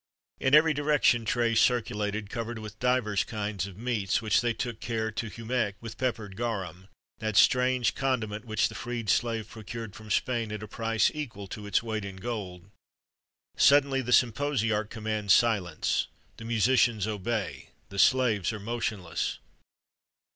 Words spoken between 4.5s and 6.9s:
took care to humect with peppered garum,[XXXV